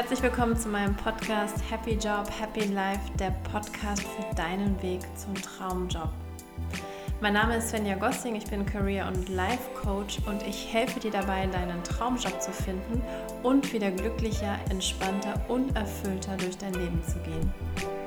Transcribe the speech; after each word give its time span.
Herzlich 0.00 0.22
willkommen 0.22 0.56
zu 0.56 0.70
meinem 0.70 0.96
Podcast 0.96 1.58
Happy 1.70 1.92
Job, 1.92 2.26
Happy 2.40 2.64
Life, 2.72 3.02
der 3.18 3.32
Podcast 3.52 4.00
für 4.00 4.34
deinen 4.34 4.80
Weg 4.82 5.02
zum 5.14 5.34
Traumjob. 5.34 6.08
Mein 7.20 7.34
Name 7.34 7.58
ist 7.58 7.68
Svenja 7.68 7.96
Gossing, 7.96 8.34
ich 8.34 8.46
bin 8.46 8.64
Career- 8.64 9.06
und 9.08 9.28
Life 9.28 9.68
Coach 9.74 10.16
und 10.26 10.42
ich 10.48 10.72
helfe 10.72 11.00
dir 11.00 11.10
dabei, 11.10 11.46
deinen 11.48 11.84
Traumjob 11.84 12.40
zu 12.40 12.50
finden 12.50 13.02
und 13.42 13.70
wieder 13.74 13.90
glücklicher, 13.90 14.58
entspannter 14.70 15.34
und 15.48 15.76
erfüllter 15.76 16.34
durch 16.38 16.56
dein 16.56 16.72
Leben 16.72 17.02
zu 17.06 17.18
gehen. 17.18 17.99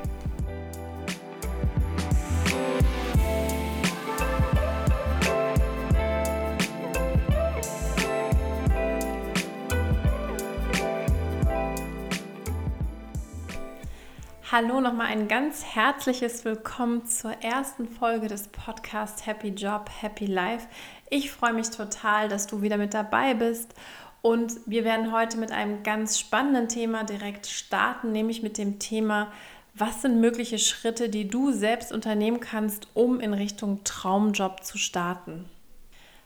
Hallo, 14.55 14.81
nochmal 14.81 15.07
ein 15.07 15.27
ganz 15.27 15.65
herzliches 15.65 16.45
Willkommen 16.45 17.07
zur 17.07 17.31
ersten 17.41 17.87
Folge 17.87 18.27
des 18.27 18.49
Podcasts 18.49 19.25
Happy 19.25 19.47
Job, 19.47 19.89
Happy 19.99 20.27
Life. 20.27 20.67
Ich 21.09 21.31
freue 21.31 21.53
mich 21.53 21.71
total, 21.71 22.29
dass 22.29 22.45
du 22.45 22.61
wieder 22.61 22.77
mit 22.77 22.93
dabei 22.93 23.33
bist. 23.33 23.73
Und 24.21 24.59
wir 24.67 24.83
werden 24.83 25.11
heute 25.11 25.37
mit 25.37 25.51
einem 25.51 25.81
ganz 25.81 26.19
spannenden 26.19 26.69
Thema 26.69 27.03
direkt 27.03 27.47
starten, 27.47 28.11
nämlich 28.11 28.43
mit 28.43 28.59
dem 28.59 28.77
Thema, 28.77 29.31
was 29.73 30.03
sind 30.03 30.21
mögliche 30.21 30.59
Schritte, 30.59 31.09
die 31.09 31.27
du 31.27 31.51
selbst 31.51 31.91
unternehmen 31.91 32.39
kannst, 32.39 32.89
um 32.93 33.19
in 33.19 33.33
Richtung 33.33 33.83
Traumjob 33.83 34.63
zu 34.63 34.77
starten. 34.77 35.49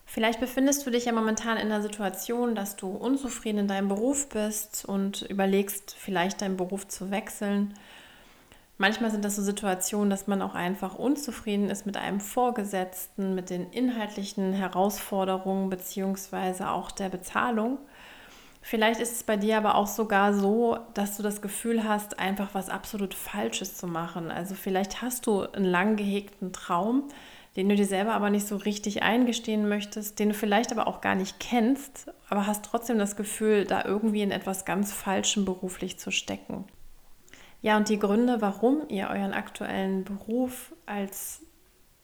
Vielleicht 0.06 0.42
befindest 0.42 0.86
du 0.86 0.90
dich 0.90 1.06
ja 1.06 1.14
momentan 1.14 1.56
in 1.56 1.70
der 1.70 1.82
Situation, 1.82 2.56
dass 2.56 2.76
du 2.76 2.90
unzufrieden 2.90 3.60
in 3.60 3.68
deinem 3.70 3.88
Beruf 3.88 4.28
bist 4.28 4.84
und 4.84 5.22
überlegst, 5.22 5.96
vielleicht 5.98 6.42
deinen 6.42 6.58
Beruf 6.58 6.90
zu 6.90 7.10
wechseln 7.10 7.74
Manchmal 8.80 9.10
sind 9.10 9.26
das 9.26 9.36
so 9.36 9.42
Situationen, 9.42 10.12
dass 10.12 10.28
man 10.28 10.42
auch 10.44 10.54
einfach 10.54 10.96
unzufrieden 10.96 11.70
ist 11.70 11.88
mit 11.88 11.98
einem 11.98 12.20
Vorgesetzten, 12.20 13.34
mit 13.34 13.50
den 13.50 13.72
inhaltlichen 13.72 14.54
Herausforderungen 14.54 15.70
beziehungsweise 15.72 16.70
auch 16.70 16.92
der 16.92 17.10
Bezahlung. 17.10 17.80
Vielleicht 18.62 19.00
ist 19.00 19.14
es 19.14 19.24
bei 19.24 19.38
dir 19.38 19.58
aber 19.58 19.76
auch 19.76 19.88
sogar 19.88 20.34
so, 20.34 20.78
dass 20.94 21.18
du 21.18 21.24
das 21.24 21.42
Gefühl 21.42 21.86
hast, 21.86 22.20
einfach 22.20 22.50
was 22.54 22.70
absolut 22.70 23.16
Falsches 23.16 23.78
zu 23.78 23.88
machen. 23.88 24.30
Also 24.30 24.54
vielleicht 24.54 25.02
hast 25.02 25.26
du 25.26 25.42
einen 25.42 25.66
lang 25.66 25.96
gehegten 25.96 26.54
Traum, 26.54 27.04
den 27.56 27.70
du 27.70 27.76
dir 27.76 27.86
selber 27.86 28.14
aber 28.14 28.30
nicht 28.30 28.46
so 28.46 28.58
richtig 28.58 29.02
eingestehen 29.02 29.68
möchtest, 29.68 30.20
den 30.20 30.30
du 30.30 30.36
vielleicht 30.36 30.72
aber 30.72 30.86
auch 30.86 31.02
gar 31.02 31.16
nicht 31.16 31.40
kennst, 31.40 32.12
aber 32.30 32.46
hast 32.46 32.66
trotzdem 32.66 33.00
das 33.00 33.16
Gefühl, 33.16 33.66
da 33.66 33.86
irgendwie 33.86 34.22
in 34.22 34.32
etwas 34.32 34.66
ganz 34.66 34.94
Falschem 34.94 35.46
beruflich 35.46 35.98
zu 35.98 36.12
stecken. 36.12 36.66
Ja, 37.62 37.78
und 37.78 37.90
die 37.90 38.00
Gründe, 38.00 38.42
warum 38.42 38.84
ihr 38.90 39.10
euren 39.10 39.34
aktuellen 39.34 40.04
Beruf 40.04 40.74
als 40.86 41.42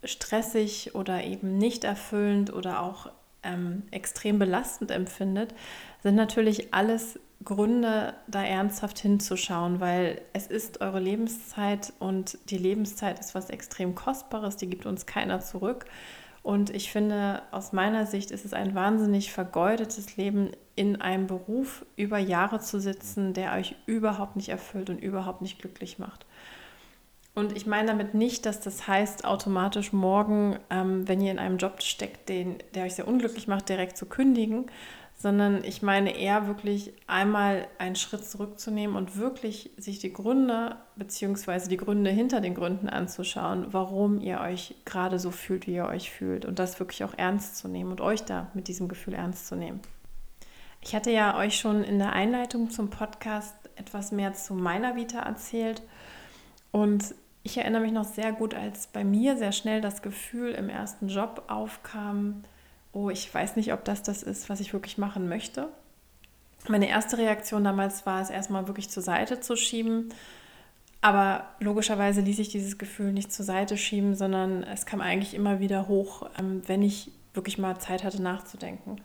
stressig 0.03 0.95
oder 0.95 1.23
eben 1.23 1.57
nicht 1.57 1.83
erfüllend 1.83 2.51
oder 2.51 2.81
auch 2.81 3.09
ähm, 3.43 3.83
extrem 3.91 4.39
belastend 4.39 4.91
empfindet, 4.91 5.53
sind 6.01 6.15
natürlich 6.15 6.73
alles 6.73 7.19
Gründe, 7.43 8.13
da 8.27 8.43
ernsthaft 8.43 8.99
hinzuschauen, 8.99 9.79
weil 9.79 10.21
es 10.33 10.47
ist 10.47 10.81
eure 10.81 10.99
Lebenszeit 10.99 11.93
und 11.99 12.37
die 12.49 12.57
Lebenszeit 12.57 13.19
ist 13.19 13.35
was 13.35 13.49
extrem 13.49 13.95
Kostbares, 13.95 14.57
die 14.57 14.69
gibt 14.69 14.85
uns 14.85 15.05
keiner 15.05 15.41
zurück. 15.41 15.85
Und 16.43 16.69
ich 16.69 16.91
finde, 16.91 17.41
aus 17.51 17.71
meiner 17.71 18.05
Sicht 18.05 18.29
ist 18.29 18.43
es 18.43 18.53
ein 18.53 18.75
wahnsinnig 18.75 19.31
vergeudetes 19.31 20.17
Leben, 20.17 20.51
in 20.75 20.99
einem 20.99 21.27
Beruf 21.27 21.85
über 21.95 22.17
Jahre 22.17 22.59
zu 22.59 22.79
sitzen, 22.79 23.33
der 23.33 23.53
euch 23.53 23.75
überhaupt 23.85 24.35
nicht 24.35 24.49
erfüllt 24.49 24.89
und 24.89 25.01
überhaupt 25.01 25.41
nicht 25.41 25.59
glücklich 25.59 25.99
macht. 25.99 26.25
Und 27.35 27.55
ich 27.55 27.65
meine 27.65 27.87
damit 27.87 28.13
nicht, 28.13 28.45
dass 28.45 28.59
das 28.59 28.87
heißt, 28.87 29.25
automatisch 29.25 29.93
morgen, 29.93 30.59
ähm, 30.69 31.07
wenn 31.07 31.21
ihr 31.21 31.31
in 31.31 31.39
einem 31.39 31.57
Job 31.57 31.81
steckt, 31.81 32.29
den, 32.29 32.57
der 32.75 32.83
euch 32.83 32.95
sehr 32.95 33.07
unglücklich 33.07 33.47
macht, 33.47 33.69
direkt 33.69 33.97
zu 33.97 34.05
kündigen, 34.05 34.65
sondern 35.23 35.63
ich 35.63 35.81
meine 35.81 36.17
eher 36.17 36.47
wirklich 36.47 36.91
einmal 37.07 37.69
einen 37.77 37.95
Schritt 37.95 38.29
zurückzunehmen 38.29 38.97
und 38.97 39.17
wirklich 39.17 39.71
sich 39.77 39.99
die 39.99 40.11
Gründe 40.11 40.75
bzw. 40.97 41.69
die 41.69 41.77
Gründe 41.77 42.09
hinter 42.09 42.41
den 42.41 42.53
Gründen 42.53 42.89
anzuschauen, 42.89 43.67
warum 43.71 44.19
ihr 44.19 44.41
euch 44.41 44.75
gerade 44.83 45.19
so 45.19 45.31
fühlt, 45.31 45.65
wie 45.65 45.75
ihr 45.75 45.85
euch 45.85 46.11
fühlt 46.11 46.43
und 46.43 46.59
das 46.59 46.77
wirklich 46.81 47.05
auch 47.05 47.13
ernst 47.15 47.55
zu 47.55 47.69
nehmen 47.69 47.91
und 47.91 48.01
euch 48.01 48.25
da 48.25 48.51
mit 48.53 48.67
diesem 48.67 48.89
Gefühl 48.89 49.13
ernst 49.13 49.47
zu 49.47 49.55
nehmen. 49.55 49.79
Ich 50.81 50.93
hatte 50.93 51.09
ja 51.09 51.37
euch 51.37 51.57
schon 51.57 51.85
in 51.85 51.99
der 51.99 52.11
Einleitung 52.11 52.69
zum 52.69 52.89
Podcast 52.89 53.55
etwas 53.77 54.11
mehr 54.11 54.33
zu 54.33 54.53
meiner 54.53 54.97
Vita 54.97 55.19
erzählt 55.19 55.83
und 56.71 57.15
ich 57.43 57.57
erinnere 57.57 57.83
mich 57.83 57.93
noch 57.93 58.03
sehr 58.03 58.33
gut, 58.33 58.53
als 58.53 58.87
bei 58.87 59.05
mir 59.05 59.37
sehr 59.37 59.53
schnell 59.53 59.79
das 59.79 60.01
Gefühl 60.01 60.51
im 60.51 60.67
ersten 60.67 61.07
Job 61.07 61.43
aufkam, 61.47 62.43
oh, 62.93 63.09
ich 63.09 63.33
weiß 63.33 63.55
nicht, 63.55 63.73
ob 63.73 63.83
das 63.83 64.03
das 64.03 64.23
ist, 64.23 64.49
was 64.49 64.59
ich 64.59 64.73
wirklich 64.73 64.97
machen 64.97 65.27
möchte. 65.27 65.67
Meine 66.69 66.87
erste 66.87 67.17
Reaktion 67.17 67.63
damals 67.63 68.05
war 68.05 68.21
es 68.21 68.29
erstmal 68.29 68.67
wirklich 68.67 68.89
zur 68.89 69.03
Seite 69.03 69.41
zu 69.41 69.55
schieben. 69.55 70.09
Aber 71.01 71.49
logischerweise 71.59 72.21
ließ 72.21 72.39
ich 72.39 72.47
dieses 72.47 72.77
Gefühl 72.77 73.11
nicht 73.11 73.33
zur 73.33 73.43
Seite 73.43 73.75
schieben, 73.75 74.15
sondern 74.15 74.63
es 74.63 74.85
kam 74.85 75.01
eigentlich 75.01 75.33
immer 75.33 75.59
wieder 75.59 75.89
hoch, 75.89 76.29
ähm, 76.39 76.61
wenn 76.65 76.81
ich 76.81 77.11
wirklich 77.33 77.57
mal 77.57 77.77
Zeit 77.79 78.05
hatte 78.05 78.21
nachzudenken. 78.21 79.01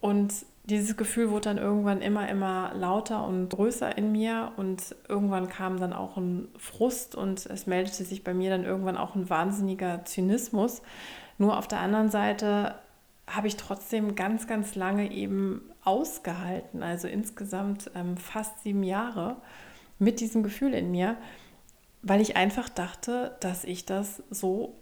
Und 0.00 0.32
dieses 0.64 0.96
Gefühl 0.96 1.30
wurde 1.30 1.42
dann 1.42 1.58
irgendwann 1.58 2.02
immer, 2.02 2.28
immer 2.28 2.72
lauter 2.74 3.26
und 3.26 3.48
größer 3.48 3.98
in 3.98 4.12
mir 4.12 4.52
und 4.56 4.94
irgendwann 5.08 5.48
kam 5.48 5.80
dann 5.80 5.92
auch 5.92 6.16
ein 6.16 6.46
Frust 6.56 7.16
und 7.16 7.46
es 7.46 7.66
meldete 7.66 8.04
sich 8.04 8.22
bei 8.22 8.32
mir 8.32 8.50
dann 8.50 8.62
irgendwann 8.64 8.96
auch 8.96 9.16
ein 9.16 9.28
wahnsinniger 9.28 10.04
Zynismus. 10.04 10.82
Nur 11.42 11.58
auf 11.58 11.66
der 11.66 11.80
anderen 11.80 12.08
Seite 12.08 12.76
habe 13.26 13.48
ich 13.48 13.56
trotzdem 13.56 14.14
ganz, 14.14 14.46
ganz 14.46 14.76
lange 14.76 15.10
eben 15.10 15.72
ausgehalten, 15.82 16.84
also 16.84 17.08
insgesamt 17.08 17.90
ähm, 17.96 18.16
fast 18.16 18.62
sieben 18.62 18.84
Jahre 18.84 19.38
mit 19.98 20.20
diesem 20.20 20.44
Gefühl 20.44 20.72
in 20.72 20.92
mir, 20.92 21.16
weil 22.00 22.20
ich 22.20 22.36
einfach 22.36 22.68
dachte, 22.68 23.36
dass 23.40 23.64
ich 23.64 23.86
das 23.86 24.22
so 24.30 24.76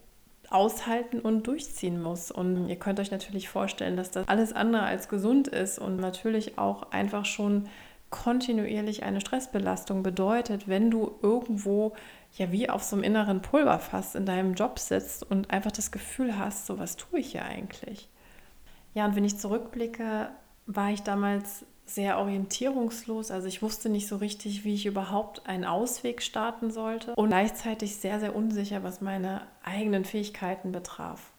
aushalten 0.51 1.21
und 1.21 1.47
durchziehen 1.47 2.03
muss. 2.03 2.31
Und 2.31 2.69
ihr 2.69 2.77
könnt 2.77 3.01
euch 3.01 3.11
natürlich 3.11 3.49
vorstellen, 3.49 3.97
dass 3.97 4.11
das 4.11 4.29
alles 4.29 4.53
andere 4.53 4.83
als 4.83 5.09
gesund 5.09 5.49
ist 5.49 5.79
und 5.79 5.97
natürlich 5.97 6.59
auch 6.59 6.93
einfach 6.93 7.25
schon 7.25 7.69
kontinuierlich 8.11 9.05
eine 9.05 9.21
Stressbelastung 9.21 10.03
bedeutet, 10.03 10.69
wenn 10.69 10.91
du 10.91 11.17
irgendwo 11.23 11.95
ja 12.37 12.53
wie 12.53 12.69
auf 12.69 12.83
so 12.83 12.97
einem 12.97 13.05
inneren 13.05 13.43
Pulverfass 13.43 14.15
in 14.15 14.27
deinem 14.27 14.55
Job 14.55 14.79
sitzt 14.79 15.29
und 15.29 15.51
einfach 15.51 15.73
das 15.73 15.91
Gefühl 15.91 16.39
hast, 16.39 16.67
so 16.67 16.79
was 16.79 16.97
tue 16.97 17.21
ich 17.21 17.33
hier 17.33 17.45
eigentlich. 17.45 18.09
Ja, 18.95 19.07
und 19.07 19.15
wenn 19.15 19.25
ich 19.25 19.39
zurückblicke, 19.39 20.31
war 20.67 20.91
ich 20.91 21.03
damals 21.03 21.65
sehr 21.95 22.19
orientierungslos. 22.19 23.31
Also 23.31 23.49
ich 23.49 23.63
wusste 23.63 23.89
nicht 23.89 24.09
so 24.09 24.17
richtig, 24.17 24.65
wie 24.65 24.75
ich 24.75 24.87
überhaupt 24.87 25.47
einen 25.47 25.65
Ausweg 25.65 26.23
starten 26.23 26.71
sollte 26.71 27.15
und 27.15 27.29
gleichzeitig 27.29 27.97
sehr, 27.97 28.21
sehr 28.21 28.35
unsicher, 28.35 28.83
was 28.83 29.01
meine 29.01 29.43
eigenen 29.65 30.05
Fähigkeiten 30.05 30.73
betraf. 30.73 31.30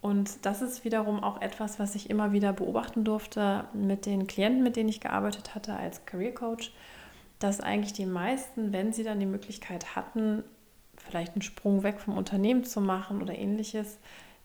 Und 0.00 0.46
das 0.46 0.62
ist 0.62 0.84
wiederum 0.84 1.22
auch 1.22 1.42
etwas, 1.42 1.78
was 1.78 1.94
ich 1.94 2.08
immer 2.08 2.32
wieder 2.32 2.52
beobachten 2.52 3.04
durfte 3.04 3.64
mit 3.74 4.06
den 4.06 4.26
Klienten, 4.26 4.62
mit 4.62 4.76
denen 4.76 4.88
ich 4.88 5.00
gearbeitet 5.00 5.54
hatte 5.54 5.74
als 5.74 6.06
Career 6.06 6.32
Coach, 6.32 6.72
dass 7.38 7.60
eigentlich 7.60 7.92
die 7.92 8.06
meisten, 8.06 8.72
wenn 8.72 8.92
sie 8.92 9.04
dann 9.04 9.20
die 9.20 9.26
Möglichkeit 9.26 9.96
hatten, 9.96 10.42
vielleicht 10.96 11.32
einen 11.32 11.42
Sprung 11.42 11.82
weg 11.82 12.00
vom 12.00 12.16
Unternehmen 12.16 12.64
zu 12.64 12.80
machen 12.80 13.20
oder 13.22 13.36
ähnliches, 13.36 13.98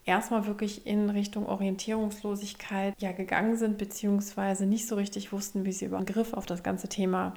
erstmal 0.06 0.46
wirklich 0.46 0.86
in 0.86 1.10
Richtung 1.10 1.46
Orientierungslosigkeit 1.46 2.94
ja 3.00 3.12
gegangen 3.12 3.58
sind, 3.58 3.78
beziehungsweise 3.78 4.66
nicht 4.66 4.88
so 4.88 4.96
richtig 4.96 5.34
wussten, 5.34 5.66
wie 5.66 5.72
sie 5.72 5.86
über 5.86 5.98
einen 5.98 6.06
Griff 6.06 6.34
auf 6.34 6.46
das 6.46 6.64
ganze 6.64 6.88
Thema 6.88 7.34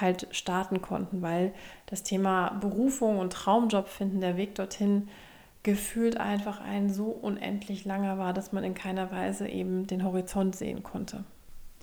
halt 0.00 0.28
starten 0.30 0.82
konnten, 0.82 1.22
weil 1.22 1.52
das 1.86 2.02
Thema 2.02 2.50
Berufung 2.60 3.18
und 3.18 3.32
Traumjob 3.32 3.88
finden, 3.88 4.20
der 4.20 4.36
Weg 4.36 4.54
dorthin 4.54 5.08
gefühlt 5.66 6.16
einfach 6.16 6.60
ein 6.60 6.88
so 6.94 7.06
unendlich 7.06 7.84
langer 7.84 8.18
war, 8.18 8.32
dass 8.32 8.52
man 8.52 8.62
in 8.62 8.74
keiner 8.74 9.10
Weise 9.10 9.48
eben 9.48 9.88
den 9.88 10.04
Horizont 10.04 10.54
sehen 10.54 10.84
konnte. 10.84 11.24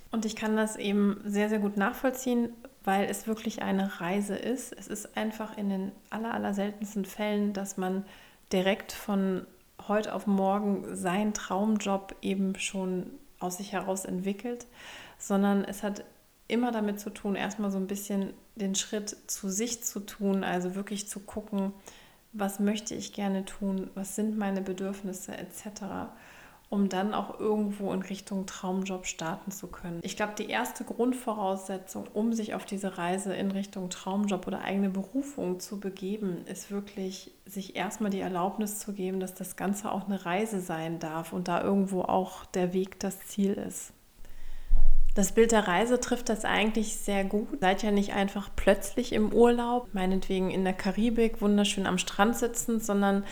Und 0.09 0.24
ich 0.24 0.38
kann 0.38 0.56
das 0.56 0.77
eben 0.77 1.19
sehr, 1.25 1.50
sehr 1.50 1.59
gut 1.59 1.75
nachvollziehen, 1.75 2.53
weil 2.85 3.09
es 3.09 3.27
wirklich 3.27 3.62
eine 3.62 4.00
Reise 4.00 4.38
ist. 4.38 4.71
Es 4.71 4.88
ist 4.88 5.18
einfach 5.18 5.57
in 5.57 5.68
den 5.68 5.91
aller, 6.09 6.33
aller 6.33 6.53
seltensten 6.53 7.03
Fällen, 7.03 7.51
dass 7.51 7.75
man 7.75 8.06
direkt 8.53 8.94
von 8.94 9.45
heute 9.85 10.15
auf 10.15 10.27
morgen 10.27 10.95
seinen 10.95 11.33
Traumjob 11.33 12.15
eben 12.21 12.57
schon 12.57 13.07
aus 13.41 13.57
sich 13.57 13.74
heraus 13.74 14.06
entwickelt, 14.06 14.65
sondern 15.18 15.65
es 15.65 15.83
hat 15.83 16.06
immer 16.47 16.71
damit 16.71 17.01
zu 17.01 17.09
tun, 17.09 17.35
erstmal 17.35 17.69
so 17.69 17.80
ein 17.80 17.88
bisschen 17.88 18.33
den 18.56 18.75
Schritt 18.75 19.13
zu 19.27 19.50
sich 19.50 19.83
zu 19.83 20.00
tun, 20.00 20.45
also 20.45 20.74
wirklich 20.74 21.09
zu 21.09 21.19
gucken, 21.19 21.74
was 22.33 22.59
möchte 22.59 22.95
ich 22.95 23.13
gerne 23.13 23.45
tun, 23.45 23.89
was 23.94 24.15
sind 24.15 24.38
meine 24.38 24.62
Bedürfnisse 24.62 25.38
etc. 25.38 26.09
um 26.69 26.89
dann 26.89 27.13
auch 27.13 27.39
irgendwo 27.39 27.94
in 27.94 28.01
Richtung 28.01 28.47
Traumjob 28.47 29.06
starten 29.06 29.51
zu 29.51 29.68
können. 29.68 30.00
Ich 30.01 30.18
glaube, 30.18 30.33
die 30.35 30.50
erste 30.50 30.83
Grundvoraussetzung, 30.83 32.07
um 32.13 32.33
sich 32.33 32.56
auf 32.56 32.65
diese 32.65 32.97
Reise 32.97 33.35
in 33.35 33.51
Richtung 33.51 33.91
Traumjob 33.91 34.47
oder 34.47 34.62
eigene 34.62 34.89
Berufung 34.89 35.59
zu 35.59 35.80
begeben, 35.80 36.45
ist 36.47 36.71
wirklich, 36.71 37.31
sich 37.45 37.75
erstmal 37.75 38.09
die 38.09 38.21
Erlaubnis 38.21 38.80
zu 38.80 38.94
geben, 38.94 39.19
dass 39.19 39.35
das 39.35 39.56
Ganze 39.56 39.91
auch 39.91 40.06
eine 40.07 40.25
Reise 40.25 40.59
sein 40.59 40.97
darf 40.97 41.31
und 41.31 41.47
da 41.47 41.62
irgendwo 41.62 42.01
auch 42.01 42.45
der 42.45 42.74
Weg 42.74 43.00
das 43.00 43.19
Ziel 43.19 43.53
ist. 43.53 43.94
Das 45.15 45.31
Bild 45.33 45.51
der 45.51 45.68
Reise 45.68 46.00
trifft 46.00 46.30
das 46.30 46.44
eigentlich 46.44 46.95
sehr 46.98 47.24
gut. 47.24 47.60
Seid 47.62 47.83
ja 47.83 47.92
nicht 47.92 48.13
einfach 48.13 48.50
plötzlich 48.56 49.13
im 49.13 49.31
Urlaub, 49.31 49.89
meinetwegen 49.94 50.50
in 50.50 50.63
der 50.63 50.74
Karibik, 50.74 51.42
wunderschön 51.42 51.86
am 51.86 52.00
Strand 52.00 52.36
sitzend, 52.36 52.83
sondern 52.83 53.24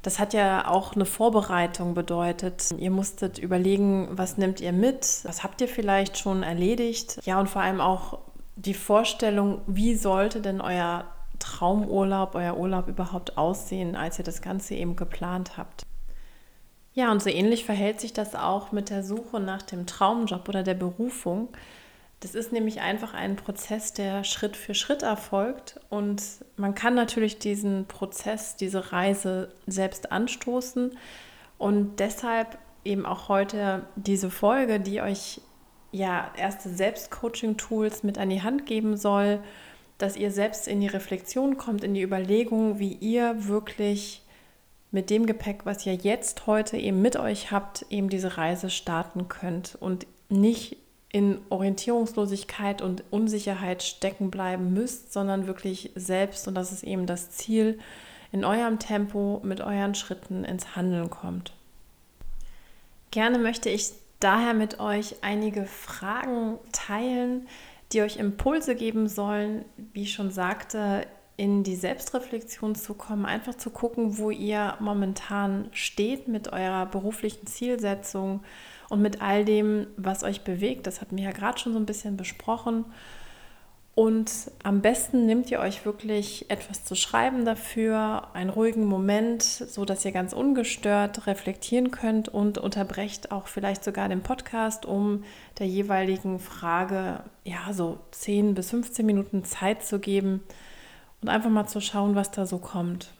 das 0.00 0.18
hat 0.18 0.32
ja 0.32 0.68
auch 0.68 0.94
eine 0.94 1.04
Vorbereitung 1.04 1.92
bedeutet. 1.92 2.74
Ihr 2.78 2.90
musstet 2.90 3.38
überlegen, 3.38 4.08
was 4.12 4.38
nehmt 4.38 4.60
ihr 4.60 4.72
mit, 4.72 5.20
was 5.24 5.42
habt 5.42 5.60
ihr 5.60 5.68
vielleicht 5.68 6.16
schon 6.16 6.42
erledigt. 6.42 7.20
Ja, 7.24 7.38
und 7.38 7.50
vor 7.50 7.60
allem 7.60 7.80
auch 7.80 8.18
die 8.54 8.74
Vorstellung, 8.74 9.60
wie 9.66 9.94
sollte 9.94 10.40
denn 10.40 10.62
euer 10.62 11.04
Traumurlaub, 11.38 12.34
euer 12.34 12.56
Urlaub 12.56 12.88
überhaupt 12.88 13.36
aussehen, 13.36 13.94
als 13.94 14.18
ihr 14.18 14.24
das 14.24 14.40
Ganze 14.40 14.74
eben 14.74 14.96
geplant 14.96 15.58
habt. 15.58 15.84
Ja, 16.96 17.12
und 17.12 17.22
so 17.22 17.28
ähnlich 17.28 17.66
verhält 17.66 18.00
sich 18.00 18.14
das 18.14 18.34
auch 18.34 18.72
mit 18.72 18.88
der 18.88 19.02
Suche 19.02 19.38
nach 19.38 19.60
dem 19.60 19.84
Traumjob 19.86 20.48
oder 20.48 20.62
der 20.62 20.72
Berufung. 20.72 21.50
Das 22.20 22.34
ist 22.34 22.52
nämlich 22.52 22.80
einfach 22.80 23.12
ein 23.12 23.36
Prozess, 23.36 23.92
der 23.92 24.24
Schritt 24.24 24.56
für 24.56 24.74
Schritt 24.74 25.02
erfolgt 25.02 25.78
und 25.90 26.22
man 26.56 26.74
kann 26.74 26.94
natürlich 26.94 27.38
diesen 27.38 27.84
Prozess, 27.84 28.56
diese 28.56 28.92
Reise 28.92 29.50
selbst 29.66 30.10
anstoßen 30.10 30.96
und 31.58 32.00
deshalb 32.00 32.56
eben 32.82 33.04
auch 33.04 33.28
heute 33.28 33.82
diese 33.96 34.30
Folge, 34.30 34.80
die 34.80 35.02
euch 35.02 35.42
ja 35.92 36.32
erste 36.34 36.70
Selbstcoaching-Tools 36.70 38.04
mit 38.04 38.16
an 38.16 38.30
die 38.30 38.42
Hand 38.42 38.64
geben 38.64 38.96
soll, 38.96 39.40
dass 39.98 40.16
ihr 40.16 40.30
selbst 40.30 40.66
in 40.66 40.80
die 40.80 40.86
Reflexion 40.86 41.58
kommt, 41.58 41.84
in 41.84 41.92
die 41.92 42.02
Überlegung, 42.02 42.78
wie 42.78 42.94
ihr 42.94 43.48
wirklich 43.48 44.22
mit 44.90 45.10
dem 45.10 45.26
Gepäck, 45.26 45.66
was 45.66 45.84
ihr 45.84 45.94
jetzt 45.94 46.46
heute 46.46 46.76
eben 46.76 47.02
mit 47.02 47.16
euch 47.16 47.50
habt, 47.50 47.86
eben 47.90 48.08
diese 48.08 48.36
Reise 48.36 48.70
starten 48.70 49.28
könnt 49.28 49.76
und 49.80 50.06
nicht 50.28 50.76
in 51.10 51.38
Orientierungslosigkeit 51.48 52.82
und 52.82 53.04
Unsicherheit 53.10 53.82
stecken 53.82 54.30
bleiben 54.30 54.72
müsst, 54.72 55.12
sondern 55.12 55.46
wirklich 55.46 55.90
selbst, 55.94 56.46
und 56.48 56.54
das 56.54 56.72
ist 56.72 56.82
eben 56.82 57.06
das 57.06 57.30
Ziel, 57.30 57.78
in 58.32 58.44
eurem 58.44 58.78
Tempo 58.78 59.40
mit 59.42 59.60
euren 59.60 59.94
Schritten 59.94 60.44
ins 60.44 60.76
Handeln 60.76 61.08
kommt. 61.10 61.52
Gerne 63.10 63.38
möchte 63.38 63.70
ich 63.70 63.92
daher 64.20 64.52
mit 64.52 64.80
euch 64.80 65.16
einige 65.22 65.64
Fragen 65.64 66.58
teilen, 66.72 67.48
die 67.92 68.02
euch 68.02 68.16
Impulse 68.16 68.74
geben 68.74 69.08
sollen, 69.08 69.64
wie 69.92 70.02
ich 70.02 70.12
schon 70.12 70.30
sagte, 70.30 71.06
in 71.36 71.62
die 71.62 71.76
Selbstreflexion 71.76 72.74
zu 72.74 72.94
kommen, 72.94 73.26
einfach 73.26 73.54
zu 73.54 73.70
gucken, 73.70 74.18
wo 74.18 74.30
ihr 74.30 74.74
momentan 74.80 75.68
steht 75.72 76.28
mit 76.28 76.52
eurer 76.52 76.86
beruflichen 76.86 77.46
Zielsetzung, 77.46 78.40
und 78.88 79.02
mit 79.02 79.22
all 79.22 79.44
dem, 79.44 79.86
was 79.96 80.22
euch 80.22 80.42
bewegt. 80.42 80.86
Das 80.86 81.00
hatten 81.00 81.16
wir 81.16 81.24
ja 81.24 81.32
gerade 81.32 81.58
schon 81.58 81.72
so 81.72 81.78
ein 81.78 81.86
bisschen 81.86 82.16
besprochen. 82.16 82.84
Und 83.94 84.30
am 84.62 84.82
besten 84.82 85.24
nehmt 85.24 85.50
ihr 85.50 85.58
euch 85.58 85.86
wirklich 85.86 86.50
etwas 86.50 86.84
zu 86.84 86.94
schreiben 86.94 87.46
dafür, 87.46 88.28
einen 88.34 88.50
ruhigen 88.50 88.84
Moment, 88.84 89.42
so 89.42 89.86
dass 89.86 90.04
ihr 90.04 90.12
ganz 90.12 90.34
ungestört 90.34 91.26
reflektieren 91.26 91.90
könnt 91.90 92.28
und 92.28 92.58
unterbrecht 92.58 93.32
auch 93.32 93.46
vielleicht 93.46 93.82
sogar 93.82 94.10
den 94.10 94.20
Podcast, 94.20 94.84
um 94.84 95.24
der 95.58 95.66
jeweiligen 95.66 96.38
Frage 96.38 97.20
ja 97.44 97.72
so 97.72 97.98
10 98.10 98.54
bis 98.54 98.68
15 98.68 99.06
Minuten 99.06 99.44
Zeit 99.44 99.82
zu 99.82 99.98
geben 99.98 100.42
und 101.26 101.32
einfach 101.32 101.50
mal 101.50 101.66
zu 101.66 101.80
schauen, 101.80 102.14
was 102.14 102.30
da 102.30 102.46
so 102.46 102.58
kommt. 102.58 103.10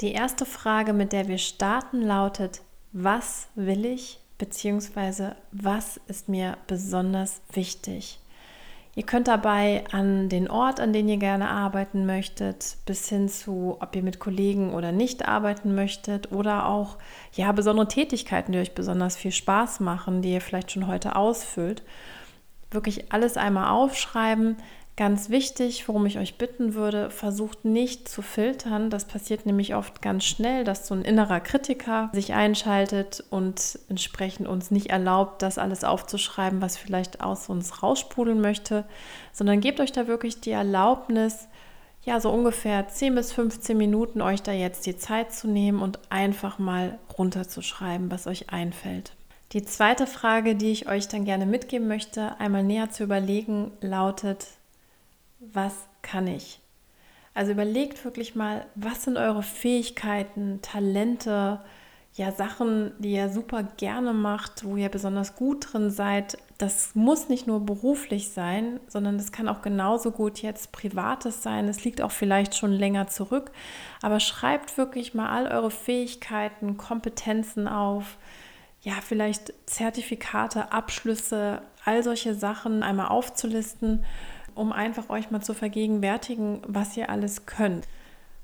Die 0.00 0.12
erste 0.12 0.46
Frage, 0.46 0.92
mit 0.92 1.12
der 1.12 1.28
wir 1.28 1.38
starten, 1.38 2.02
lautet: 2.02 2.62
Was 2.92 3.48
will 3.54 3.84
ich 3.84 4.18
beziehungsweise 4.38 5.36
was 5.52 5.98
ist 6.08 6.28
mir 6.28 6.56
besonders 6.66 7.40
wichtig. 7.52 8.20
Ihr 8.94 9.04
könnt 9.04 9.28
dabei 9.28 9.84
an 9.92 10.30
den 10.30 10.48
Ort, 10.48 10.80
an 10.80 10.94
den 10.94 11.06
ihr 11.08 11.18
gerne 11.18 11.50
arbeiten 11.50 12.06
möchtet, 12.06 12.78
bis 12.86 13.08
hin 13.10 13.28
zu, 13.28 13.76
ob 13.80 13.94
ihr 13.94 14.02
mit 14.02 14.18
Kollegen 14.18 14.72
oder 14.72 14.90
nicht 14.90 15.28
arbeiten 15.28 15.74
möchtet 15.74 16.32
oder 16.32 16.66
auch 16.66 16.96
ja 17.34 17.52
besondere 17.52 17.88
Tätigkeiten, 17.88 18.52
die 18.52 18.58
euch 18.58 18.74
besonders 18.74 19.16
viel 19.16 19.32
Spaß 19.32 19.80
machen, 19.80 20.22
die 20.22 20.32
ihr 20.32 20.40
vielleicht 20.40 20.72
schon 20.72 20.86
heute 20.86 21.14
ausfüllt, 21.14 21.82
wirklich 22.70 23.12
alles 23.12 23.36
einmal 23.36 23.70
aufschreiben, 23.70 24.56
Ganz 24.96 25.28
wichtig, 25.28 25.86
worum 25.88 26.06
ich 26.06 26.16
euch 26.16 26.38
bitten 26.38 26.72
würde, 26.72 27.10
versucht 27.10 27.66
nicht 27.66 28.08
zu 28.08 28.22
filtern. 28.22 28.88
Das 28.88 29.04
passiert 29.04 29.44
nämlich 29.44 29.74
oft 29.74 30.00
ganz 30.00 30.24
schnell, 30.24 30.64
dass 30.64 30.86
so 30.86 30.94
ein 30.94 31.02
innerer 31.02 31.40
Kritiker 31.40 32.08
sich 32.14 32.32
einschaltet 32.32 33.22
und 33.28 33.78
entsprechend 33.90 34.48
uns 34.48 34.70
nicht 34.70 34.88
erlaubt, 34.88 35.42
das 35.42 35.58
alles 35.58 35.84
aufzuschreiben, 35.84 36.62
was 36.62 36.78
vielleicht 36.78 37.20
aus 37.20 37.50
uns 37.50 37.82
raussprudeln 37.82 38.40
möchte, 38.40 38.84
sondern 39.34 39.60
gebt 39.60 39.80
euch 39.80 39.92
da 39.92 40.06
wirklich 40.06 40.40
die 40.40 40.52
Erlaubnis, 40.52 41.46
ja, 42.02 42.18
so 42.18 42.30
ungefähr 42.30 42.88
10 42.88 43.16
bis 43.16 43.32
15 43.32 43.76
Minuten 43.76 44.22
euch 44.22 44.40
da 44.40 44.52
jetzt 44.52 44.86
die 44.86 44.96
Zeit 44.96 45.34
zu 45.34 45.46
nehmen 45.46 45.82
und 45.82 45.98
einfach 46.08 46.58
mal 46.58 46.98
runterzuschreiben, 47.18 48.10
was 48.10 48.26
euch 48.26 48.48
einfällt. 48.48 49.12
Die 49.52 49.64
zweite 49.64 50.06
Frage, 50.06 50.54
die 50.54 50.70
ich 50.70 50.88
euch 50.88 51.08
dann 51.08 51.26
gerne 51.26 51.44
mitgeben 51.44 51.86
möchte, 51.86 52.40
einmal 52.40 52.62
näher 52.62 52.90
zu 52.90 53.02
überlegen, 53.02 53.72
lautet, 53.80 54.46
was 55.52 55.74
kann 56.02 56.26
ich? 56.26 56.60
Also 57.34 57.52
überlegt 57.52 58.04
wirklich 58.04 58.34
mal, 58.34 58.66
was 58.74 59.04
sind 59.04 59.18
eure 59.18 59.42
Fähigkeiten, 59.42 60.60
Talente, 60.62 61.60
ja 62.16 62.32
Sachen, 62.32 62.92
die 62.98 63.12
ihr 63.12 63.28
super 63.28 63.62
gerne 63.62 64.14
macht, 64.14 64.64
wo 64.64 64.76
ihr 64.76 64.88
besonders 64.88 65.36
gut 65.36 65.72
drin 65.72 65.90
seid. 65.90 66.38
Das 66.56 66.94
muss 66.94 67.28
nicht 67.28 67.46
nur 67.46 67.60
beruflich 67.60 68.30
sein, 68.30 68.80
sondern 68.88 69.16
es 69.16 69.32
kann 69.32 69.48
auch 69.48 69.60
genauso 69.60 70.12
gut 70.12 70.40
jetzt 70.40 70.72
privates 70.72 71.42
sein. 71.42 71.68
Es 71.68 71.84
liegt 71.84 72.00
auch 72.00 72.10
vielleicht 72.10 72.56
schon 72.56 72.72
länger 72.72 73.08
zurück. 73.08 73.50
Aber 74.00 74.18
schreibt 74.18 74.78
wirklich 74.78 75.12
mal 75.12 75.28
all 75.28 75.46
eure 75.46 75.70
Fähigkeiten, 75.70 76.78
Kompetenzen 76.78 77.68
auf. 77.68 78.16
Ja, 78.80 78.94
vielleicht 79.02 79.52
Zertifikate, 79.66 80.72
Abschlüsse, 80.72 81.60
all 81.84 82.02
solche 82.02 82.34
Sachen 82.34 82.82
einmal 82.82 83.08
aufzulisten 83.08 84.04
um 84.56 84.72
einfach 84.72 85.08
euch 85.10 85.30
mal 85.30 85.42
zu 85.42 85.54
vergegenwärtigen, 85.54 86.62
was 86.66 86.96
ihr 86.96 87.10
alles 87.10 87.46
könnt. 87.46 87.86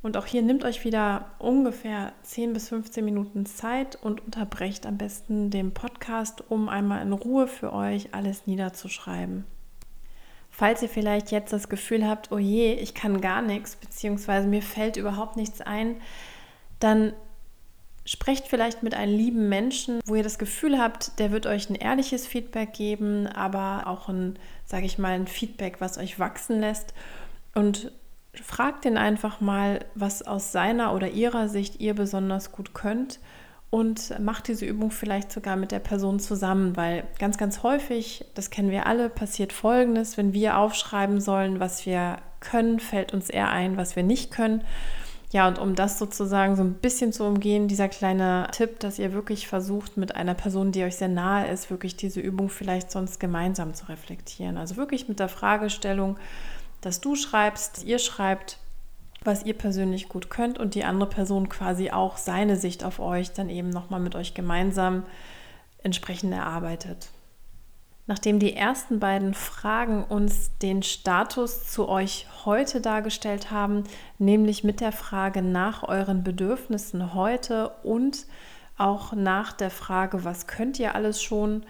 Und 0.02 0.16
auch 0.16 0.26
hier 0.26 0.42
nehmt 0.42 0.64
euch 0.64 0.85
wieder 0.85 1.26
ungefähr 1.38 2.12
10 2.23 2.52
bis 2.52 2.69
15 2.69 3.04
Minuten 3.04 3.47
Zeit 3.47 3.97
und 4.02 4.25
unterbrecht 4.25 4.85
am 4.85 4.99
besten 4.99 5.50
den 5.50 5.73
Podcast, 5.73 6.42
um 6.49 6.69
einmal 6.69 7.02
in 7.02 7.12
Ruhe 7.12 7.47
für 7.47 7.73
euch 7.73 8.12
alles 8.12 8.47
niederzuschreiben. 8.47 9.45
Falls 10.50 10.83
ihr 10.83 10.88
vielleicht 10.88 11.31
jetzt 11.31 11.52
das 11.52 11.69
Gefühl 11.69 12.07
habt, 12.07 12.31
oh 12.31 12.38
je, 12.38 12.75
ich 12.75 12.95
kann 12.95 13.21
gar 13.21 13.42
nichts, 13.42 13.76
beziehungsweise 13.76 14.49
mir 14.49 14.61
fällt 14.61 14.97
überhaupt 14.97 15.37
nichts 15.37 15.61
ein, 15.61 15.97
dann 16.78 17.12
Sprecht 18.04 18.49
vielleicht 18.49 18.82
mit 18.82 18.94
einem 18.94 19.16
lieben 19.16 19.49
Menschen, 19.49 20.00
wo 20.06 20.16
ihr 20.16 20.25
das 20.25 20.38
Gefühl 20.38 20.78
habt, 20.78 21.18
der 21.18 21.30
wird 21.30 21.47
euch 21.47 21.71
ein 21.71 21.76
ehrliches 21.76 22.26
Feedback 22.26 22.73
geben, 22.73 23.28
aber 23.28 23.87
auch 23.87 24.09
ein, 24.09 24.38
sage 24.64 24.87
ich 24.87 24.99
mal, 24.99 25.12
ein 25.12 25.28
Feedback, 25.28 25.80
was 25.80 25.99
euch 25.99 26.18
wachsen 26.18 26.61
lässt. 26.61 26.94
Und 27.54 27.92
fragt 28.35 28.85
ihn 28.87 28.97
einfach 28.97 29.40
mal, 29.40 29.85
was 29.94 30.23
aus 30.23 30.52
seiner 30.52 30.94
oder 30.94 31.11
ihrer 31.11 31.49
Sicht 31.49 31.80
ihr 31.80 31.94
besonders 31.94 32.50
gut 32.50 32.75
könnt 32.75 33.21
und 33.73 34.18
macht 34.21 34.49
diese 34.49 34.66
Übung 34.66 34.90
vielleicht 34.90 35.32
sogar 35.32 35.56
mit 35.56 35.73
der 35.73 35.78
Person 35.78 36.21
zusammen, 36.21 36.76
weil 36.76 37.04
ganz, 37.18 37.38
ganz 37.38 37.62
häufig, 37.62 38.25
das 38.35 38.50
kennen 38.50 38.71
wir 38.71 38.87
alle, 38.87 39.09
passiert 39.09 39.52
Folgendes, 39.52 40.18
wenn 40.18 40.35
wir 40.35 40.59
aufschreiben 40.59 41.21
sollen, 41.23 41.59
was 41.59 41.87
wir 41.87 42.18
können, 42.40 42.80
fällt 42.80 43.14
uns 43.14 43.30
eher 43.30 43.50
ein, 43.50 43.78
was 43.78 43.97
wir 43.97 44.02
nicht 44.02 44.30
können. 44.30 44.62
Ja, 45.33 45.49
und 45.49 45.59
um 45.59 45.75
das 45.75 45.99
sozusagen 45.99 46.57
so 46.57 46.62
ein 46.62 46.75
bisschen 46.75 47.11
zu 47.11 47.25
umgehen, 47.25 47.67
dieser 47.67 47.89
kleine 47.89 48.49
Tipp, 48.53 48.79
dass 48.81 48.99
ihr 48.99 49.15
wirklich 49.15 49.49
versucht, 49.49 49.97
mit 49.97 50.15
einer 50.15 50.35
Person, 50.35 50.73
die 50.73 50.85
euch 50.85 50.97
sehr 50.97 51.09
nahe 51.09 51.49
ist, 51.49 51.71
wirklich 51.71 51.97
diese 51.97 52.21
Übung 52.21 52.51
vielleicht 52.51 52.91
sonst 52.91 53.19
gemeinsam 53.19 53.73
zu 53.73 53.87
reflektieren. 53.89 54.59
Also 54.59 54.77
wirklich 54.77 55.09
mit 55.09 55.21
der 55.21 55.31
Fragestellung, 55.31 56.19
dass 56.83 57.01
du 57.01 57.17
schreibst, 57.17 57.85
ihr 57.85 57.99
schreibt, 57.99 58.59
was 59.25 59.47
ihr 59.47 59.55
persönlich 59.55 60.11
gut 60.11 60.29
könnt 60.29 60.59
und 60.59 60.75
die 60.75 60.85
andere 60.85 61.09
Person 61.09 61.49
quasi 61.49 61.91
auch 61.91 62.19
seine 62.19 62.57
Sicht 62.57 62.85
auf 62.85 63.01
euch 63.01 63.33
dann 63.33 63.49
eben 63.49 63.71
nochmal 63.71 64.01
mit 64.01 64.15
euch 64.15 64.35
gemeinsam 64.35 65.05
entsprechend 65.83 66.35
erarbeitet. 66.35 67.09
Nachdem 68.12 68.38
die 68.38 68.54
ersten 68.54 69.00
beiden 69.00 69.33
Fragen 69.33 70.04
uns 70.04 70.50
den 70.59 70.83
Status 70.83 71.71
zu 71.73 71.88
euch 71.88 72.26
heute 72.45 72.83
dargestellt 72.83 73.50
haben, 73.50 73.85
nämlich 74.19 74.64
mit 74.64 74.83
der 74.83 74.92
Frage 74.92 75.40
nach 75.40 75.83
euren 75.88 76.23
Bedürfnissen 76.23 77.14
heute 77.14 77.71
und 77.83 78.26
auch 78.76 79.14
nach 79.14 79.54
der 79.54 79.71
Frage, 79.71 80.25
was 80.25 80.47
könnt 80.47 80.78
ihr 80.78 80.95
alles 80.95 81.23
schon, 81.23 81.62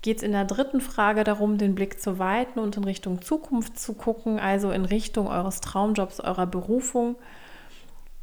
geht 0.00 0.18
es 0.18 0.22
in 0.22 0.30
der 0.30 0.44
dritten 0.44 0.80
Frage 0.80 1.24
darum, 1.24 1.58
den 1.58 1.74
Blick 1.74 2.00
zu 2.00 2.20
weiten 2.20 2.60
und 2.60 2.76
in 2.76 2.84
Richtung 2.84 3.20
Zukunft 3.20 3.76
zu 3.76 3.94
gucken, 3.94 4.38
also 4.38 4.70
in 4.70 4.84
Richtung 4.84 5.26
eures 5.26 5.60
Traumjobs, 5.60 6.20
eurer 6.20 6.46
Berufung. 6.46 7.16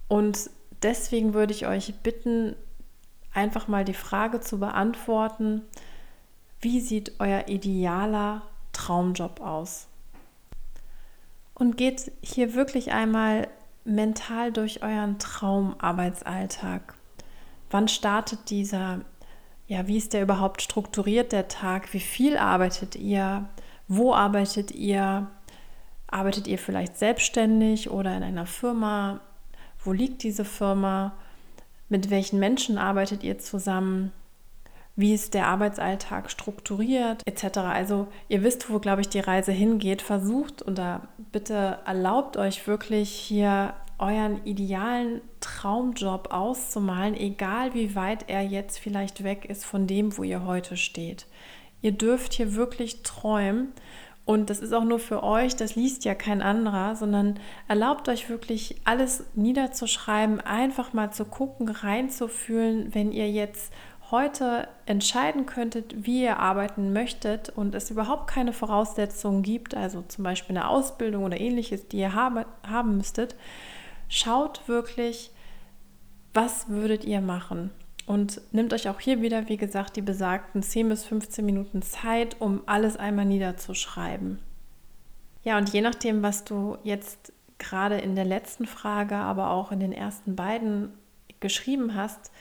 Und 0.07 0.49
deswegen 0.83 1.33
würde 1.33 1.51
ich 1.51 1.67
euch 1.67 1.95
bitten, 1.95 2.55
einfach 3.33 3.67
mal 3.67 3.83
die 3.83 3.93
Frage 3.93 4.39
zu 4.39 4.57
beantworten, 4.57 5.63
wie 6.61 6.79
sieht 6.79 7.19
euer 7.19 7.47
idealer 7.47 8.41
Traumjob 8.73 9.41
aus? 9.41 9.87
Und 11.53 11.77
geht 11.77 12.11
hier 12.21 12.53
wirklich 12.53 12.91
einmal 12.91 13.47
mental 13.83 14.51
durch 14.51 14.83
euren 14.83 15.17
Traumarbeitsalltag. 15.17 16.93
Wann 17.69 17.87
startet 17.87 18.49
dieser? 18.49 19.01
Ja, 19.67 19.87
wie 19.87 19.97
ist 19.97 20.13
der 20.13 20.21
überhaupt 20.21 20.61
strukturiert, 20.61 21.31
der 21.31 21.47
Tag? 21.47 21.93
Wie 21.93 21.99
viel 21.99 22.37
arbeitet 22.37 22.95
ihr? 22.95 23.47
Wo 23.87 24.13
arbeitet 24.13 24.71
ihr? 24.71 25.27
Arbeitet 26.07 26.47
ihr 26.47 26.57
vielleicht 26.57 26.97
selbstständig 26.97 27.89
oder 27.89 28.15
in 28.15 28.23
einer 28.23 28.45
Firma? 28.45 29.19
Wo 29.83 29.91
liegt 29.91 30.23
diese 30.23 30.45
Firma? 30.45 31.13
Mit 31.89 32.09
welchen 32.09 32.39
Menschen 32.39 32.77
arbeitet 32.77 33.23
ihr 33.23 33.39
zusammen? 33.39 34.11
Wie 34.97 35.13
ist 35.13 35.35
der 35.35 35.45
Arbeitsalltag 35.45 36.31
strukturiert, 36.31 37.21
etc. 37.25 37.59
Also 37.59 38.07
ihr 38.29 38.43
wisst, 38.43 38.69
wo, 38.69 38.79
glaube 38.79 39.01
ich, 39.01 39.09
die 39.09 39.19
Reise 39.19 39.51
hingeht. 39.51 40.01
Versucht 40.01 40.67
oder 40.67 41.07
bitte 41.31 41.77
erlaubt 41.85 42.35
euch 42.35 42.67
wirklich 42.67 43.11
hier 43.11 43.75
euren 43.99 44.43
idealen 44.45 45.21
Traumjob 45.39 46.33
auszumalen, 46.33 47.15
egal 47.15 47.73
wie 47.75 47.95
weit 47.95 48.27
er 48.27 48.41
jetzt 48.41 48.79
vielleicht 48.79 49.23
weg 49.23 49.45
ist 49.45 49.65
von 49.65 49.87
dem, 49.87 50.17
wo 50.17 50.23
ihr 50.23 50.45
heute 50.45 50.77
steht. 50.77 51.27
Ihr 51.81 51.91
dürft 51.91 52.33
hier 52.33 52.55
wirklich 52.55 53.03
träumen 53.03 53.73
und 54.27 54.49
das 54.49 54.59
ist 54.59 54.73
auch 54.73 54.83
nur 54.83 54.99
für 54.99 55.23
euch, 55.23 55.55
das 55.55 55.75
liest 55.75 56.05
ja 56.05 56.13
kein 56.13 56.41
anderer, 56.41 56.95
sondern 56.95 57.39
erlaubt 57.67 58.09
euch 58.09 58.29
wirklich 58.29 58.75
alles 58.83 59.23
niederzuschreiben, 59.35 60.41
einfach 60.41 60.91
mal 60.91 61.11
zu 61.11 61.23
gucken, 61.23 61.69
reinzufühlen, 61.69 62.93
wenn 62.93 63.11
ihr 63.11 63.31
jetzt 63.31 63.71
heute 64.11 64.67
entscheiden 64.85 65.45
könntet, 65.45 66.05
wie 66.05 66.23
ihr 66.23 66.39
arbeiten 66.39 66.93
möchtet 66.93 67.49
und 67.49 67.75
es 67.75 67.91
überhaupt 67.91 68.27
keine 68.27 68.53
Voraussetzungen 68.53 69.43
gibt, 69.43 69.75
also 69.75 70.01
zum 70.07 70.23
Beispiel 70.23 70.57
eine 70.57 70.69
Ausbildung 70.69 71.23
oder 71.25 71.39
ähnliches, 71.39 71.87
die 71.87 71.97
ihr 71.97 72.13
habe, 72.13 72.45
haben 72.65 72.97
müsstet, 72.97 73.35
schaut 74.07 74.67
wirklich, 74.67 75.31
was 76.33 76.69
würdet 76.69 77.03
ihr 77.03 77.21
machen? 77.21 77.71
Und 78.05 78.39
nehmt 78.53 78.73
euch 78.73 78.87
auch 78.87 79.01
hier 79.01 79.21
wieder, 79.21 79.49
wie 79.49 79.57
gesagt, 79.57 79.97
die 79.97 80.01
besagten 80.01 80.63
10 80.63 80.87
bis 80.87 81.03
15 81.03 81.45
Minuten 81.45 81.81
Zeit, 81.81 82.37
um 82.39 82.61
alles 82.65 82.95
einmal 82.95 83.25
niederzuschreiben. 83.25 84.39
Ja, 85.43 85.57
und 85.57 85.73
je 85.73 85.81
nachdem, 85.81 86.23
was 86.23 86.45
du 86.45 86.77
jetzt 86.83 87.33
gerade 87.57 87.97
in 87.97 88.15
der 88.15 88.25
letzten 88.25 88.65
Frage, 88.65 89.15
aber 89.15 89.49
auch 89.49 89.73
in 89.73 89.81
den 89.81 89.91
ersten 89.91 90.35
beiden 90.37 90.93
geschrieben 91.41 91.95
hast, 91.95 92.31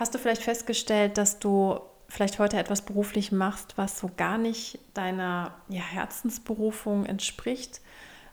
hast 0.00 0.14
du 0.14 0.18
vielleicht 0.18 0.42
festgestellt, 0.42 1.16
dass 1.16 1.38
du 1.38 1.78
vielleicht 2.08 2.40
heute 2.40 2.58
etwas 2.58 2.82
beruflich 2.82 3.30
machst, 3.30 3.78
was 3.78 4.00
so 4.00 4.10
gar 4.16 4.36
nicht 4.36 4.80
deiner 4.94 5.54
ja, 5.68 5.82
Herzensberufung 5.82 7.06
entspricht 7.06 7.80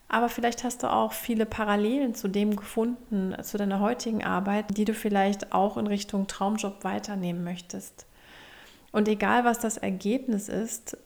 aber 0.09 0.29
vielleicht 0.29 0.63
hast 0.63 0.83
du 0.83 0.91
auch 0.91 1.11
viele 1.11 1.45
Parallelen 1.45 2.15
zu 2.15 2.27
dem 2.27 2.55
gefunden, 2.55 3.35
zu 3.43 3.57
deiner 3.57 3.81
heutigen 3.81 4.23
Arbeit, 4.23 4.77
die 4.77 4.85
du 4.85 4.93
vielleicht 4.93 5.51
auch 5.51 5.77
in 5.77 5.87
Richtung 5.87 6.27
Traumjob 6.27 6.83
weiternehmen 6.83 7.43
möchtest. 7.43 8.05
Und 8.91 9.09
egal, 9.09 9.43
was 9.43 9.59
das 9.59 9.77
Ergebnis 9.77 10.47
ist, 10.47 10.97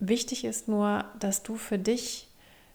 wichtig 0.00 0.44
ist 0.44 0.68
nur, 0.68 1.06
dass 1.18 1.42
du 1.42 1.56
für 1.56 1.78
dich 1.78 2.28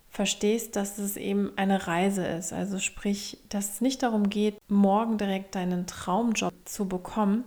verstehst, 0.09 0.75
dass 0.75 0.97
es 0.97 1.17
eben 1.17 1.51
eine 1.57 1.87
Reise 1.87 2.25
ist. 2.25 2.53
Also 2.53 2.79
sprich, 2.79 3.37
dass 3.49 3.73
es 3.73 3.81
nicht 3.81 4.03
darum 4.03 4.29
geht, 4.29 4.57
morgen 4.67 5.17
direkt 5.17 5.55
deinen 5.55 5.85
Traumjob 5.85 6.53
zu 6.65 6.87
bekommen. 6.87 7.43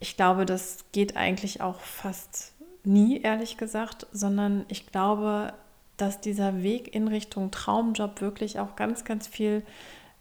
Ich 0.00 0.16
glaube, 0.16 0.44
das 0.46 0.84
geht 0.92 1.16
eigentlich 1.16 1.60
auch 1.60 1.80
fast 1.80 2.52
nie, 2.82 3.20
ehrlich 3.20 3.56
gesagt, 3.56 4.06
sondern 4.12 4.64
ich 4.68 4.86
glaube, 4.86 5.52
dass 5.96 6.20
dieser 6.20 6.62
Weg 6.62 6.94
in 6.94 7.08
Richtung 7.08 7.50
Traumjob 7.50 8.20
wirklich 8.20 8.58
auch 8.58 8.76
ganz, 8.76 9.04
ganz 9.04 9.26
viel 9.26 9.62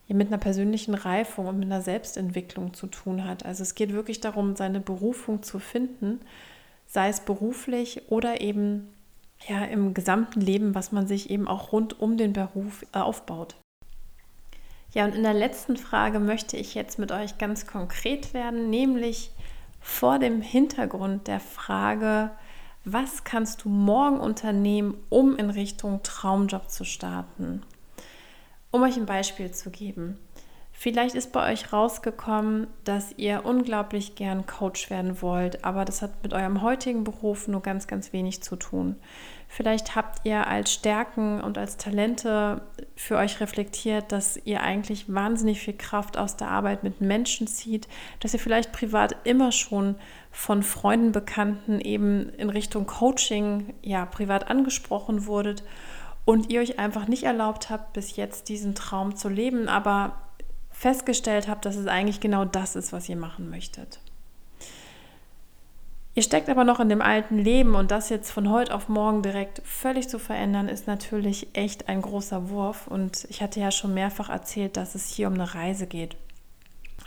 mit 0.07 0.27
einer 0.27 0.37
persönlichen 0.37 0.93
Reifung 0.93 1.47
und 1.47 1.57
mit 1.57 1.65
einer 1.65 1.81
Selbstentwicklung 1.81 2.73
zu 2.73 2.87
tun 2.87 3.25
hat. 3.25 3.45
Also 3.45 3.63
es 3.63 3.73
geht 3.73 3.93
wirklich 3.93 4.21
darum, 4.21 4.55
seine 4.55 4.79
Berufung 4.79 5.41
zu 5.41 5.59
finden, 5.59 6.19
sei 6.85 7.09
es 7.09 7.21
beruflich 7.21 8.03
oder 8.09 8.41
eben 8.41 8.89
ja 9.47 9.63
im 9.65 9.93
gesamten 9.93 10.41
Leben, 10.41 10.75
was 10.75 10.91
man 10.91 11.07
sich 11.07 11.29
eben 11.29 11.47
auch 11.47 11.71
rund 11.71 11.99
um 11.99 12.17
den 12.17 12.33
Beruf 12.33 12.85
aufbaut. 12.91 13.55
Ja, 14.93 15.05
und 15.05 15.15
in 15.15 15.23
der 15.23 15.33
letzten 15.33 15.75
Frage 15.75 16.19
möchte 16.19 16.55
ich 16.55 16.75
jetzt 16.75 16.99
mit 16.99 17.11
euch 17.11 17.37
ganz 17.39 17.65
konkret 17.65 18.33
werden, 18.33 18.69
nämlich 18.69 19.31
vor 19.79 20.19
dem 20.19 20.41
Hintergrund 20.41 21.27
der 21.27 21.39
Frage, 21.39 22.31
was 22.85 23.23
kannst 23.23 23.63
du 23.63 23.69
morgen 23.69 24.19
unternehmen, 24.19 24.97
um 25.09 25.35
in 25.37 25.49
Richtung 25.49 26.03
Traumjob 26.03 26.69
zu 26.69 26.83
starten? 26.83 27.63
Um 28.71 28.83
euch 28.83 28.97
ein 28.97 29.05
Beispiel 29.05 29.51
zu 29.51 29.71
geben. 29.71 30.19
Vielleicht 30.83 31.15
ist 31.15 31.31
bei 31.31 31.49
euch 31.49 31.71
rausgekommen, 31.71 32.67
dass 32.83 33.13
ihr 33.15 33.45
unglaublich 33.45 34.15
gern 34.15 34.45
Coach 34.45 34.89
werden 34.89 35.21
wollt, 35.21 35.63
aber 35.63 35.85
das 35.85 36.01
hat 36.01 36.21
mit 36.23 36.33
eurem 36.33 36.61
heutigen 36.61 37.05
Beruf 37.05 37.47
nur 37.47 37.61
ganz, 37.61 37.87
ganz 37.87 38.11
wenig 38.11 38.43
zu 38.43 38.57
tun. 38.57 38.97
Vielleicht 39.47 39.95
habt 39.95 40.25
ihr 40.25 40.45
als 40.45 40.73
Stärken 40.73 41.39
und 41.39 41.57
als 41.57 41.77
Talente 41.77 42.63
für 42.97 43.15
euch 43.15 43.39
reflektiert, 43.39 44.11
dass 44.11 44.35
ihr 44.43 44.61
eigentlich 44.61 45.05
wahnsinnig 45.07 45.61
viel 45.61 45.77
Kraft 45.77 46.17
aus 46.17 46.35
der 46.35 46.49
Arbeit 46.49 46.83
mit 46.83 46.99
Menschen 46.99 47.47
zieht, 47.47 47.87
dass 48.19 48.33
ihr 48.33 48.41
vielleicht 48.41 48.73
privat 48.73 49.15
immer 49.23 49.53
schon 49.53 49.95
von 50.31 50.63
Freunden, 50.63 51.13
Bekannten 51.13 51.79
eben 51.79 52.27
in 52.31 52.49
Richtung 52.49 52.87
Coaching 52.87 53.73
ja 53.83 54.05
privat 54.05 54.49
angesprochen 54.49 55.27
wurdet 55.27 55.63
und 56.25 56.51
ihr 56.51 56.59
euch 56.59 56.77
einfach 56.77 57.07
nicht 57.07 57.23
erlaubt 57.23 57.69
habt, 57.69 57.93
bis 57.93 58.17
jetzt 58.17 58.49
diesen 58.49 58.75
Traum 58.75 59.15
zu 59.15 59.29
leben, 59.29 59.69
aber 59.69 60.17
festgestellt 60.73 61.47
habt, 61.47 61.65
dass 61.65 61.77
es 61.77 61.87
eigentlich 61.87 62.19
genau 62.19 62.43
das 62.43 62.75
ist, 62.75 62.91
was 62.91 63.07
ihr 63.07 63.15
machen 63.15 63.49
möchtet. 63.49 63.99
Ihr 66.15 66.21
steckt 66.21 66.49
aber 66.49 66.63
noch 66.63 66.79
in 66.79 66.89
dem 66.89 67.01
alten 67.01 67.39
Leben 67.39 67.73
und 67.73 67.89
das 67.89 68.09
jetzt 68.09 68.31
von 68.31 68.51
heute 68.51 68.73
auf 68.75 68.87
morgen 68.87 69.23
direkt 69.23 69.61
völlig 69.65 70.07
zu 70.09 70.19
verändern, 70.19 70.67
ist 70.67 70.85
natürlich 70.85 71.47
echt 71.53 71.89
ein 71.89 72.03
großer 72.03 72.49
Wurf. 72.49 72.85
Und 72.85 73.25
ich 73.29 73.41
hatte 73.41 73.59
ja 73.59 73.71
schon 73.71 73.95
mehrfach 73.95 74.29
erzählt, 74.29 74.77
dass 74.77 74.93
es 74.93 75.09
hier 75.09 75.27
um 75.27 75.33
eine 75.33 75.55
Reise 75.55 75.87
geht. 75.87 76.15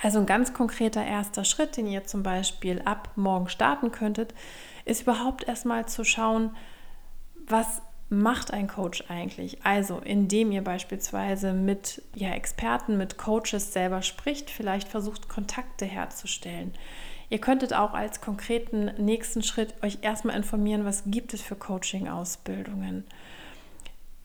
Also 0.02 0.18
ein 0.18 0.26
ganz 0.26 0.52
konkreter 0.52 1.04
erster 1.04 1.44
Schritt, 1.44 1.76
den 1.76 1.86
ihr 1.86 2.04
zum 2.04 2.24
Beispiel 2.24 2.82
ab 2.84 3.10
morgen 3.14 3.48
starten 3.48 3.92
könntet, 3.92 4.34
ist 4.84 5.02
überhaupt 5.02 5.46
erstmal 5.46 5.86
zu 5.86 6.04
schauen, 6.04 6.56
was 7.46 7.82
macht 8.08 8.52
ein 8.52 8.68
Coach 8.68 9.04
eigentlich? 9.08 9.64
Also, 9.64 9.98
indem 9.98 10.52
ihr 10.52 10.62
beispielsweise 10.62 11.52
mit 11.52 12.02
ja, 12.14 12.30
Experten, 12.30 12.96
mit 12.96 13.18
Coaches 13.18 13.72
selber 13.72 14.02
spricht, 14.02 14.50
vielleicht 14.50 14.88
versucht, 14.88 15.28
Kontakte 15.28 15.84
herzustellen. 15.84 16.72
Ihr 17.28 17.40
könntet 17.40 17.74
auch 17.74 17.92
als 17.92 18.20
konkreten 18.20 18.92
nächsten 18.98 19.42
Schritt 19.42 19.74
euch 19.82 19.98
erstmal 20.02 20.36
informieren, 20.36 20.84
was 20.84 21.04
gibt 21.06 21.34
es 21.34 21.42
für 21.42 21.56
Coaching-Ausbildungen. 21.56 23.04